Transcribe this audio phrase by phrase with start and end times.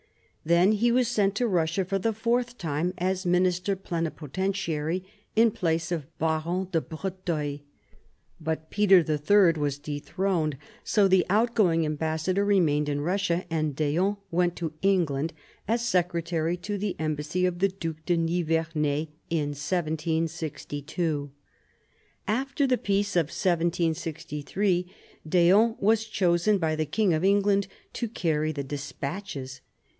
[0.43, 5.91] Then he was sent to Russia for the fourth time as minister plenipotentiary in place
[5.91, 7.59] of Baron de Breuteuil.
[8.39, 14.17] But Peter III was dethroned, so the out going Ambassador remained in Russia, and d'Eon
[14.31, 15.33] went to England
[15.67, 21.29] as secretary to the Embassy of the Duke de Nivernais in 1762.
[22.27, 24.91] After the Peace of 1763
[25.29, 29.61] d'Eon was chosen by the King of England to carry the despatches.